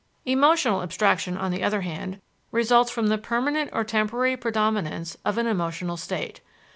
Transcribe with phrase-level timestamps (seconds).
[0.25, 2.19] Emotional abstraction, on the other hand,
[2.49, 6.41] results from the permanent or temporary predominance of an emotional state.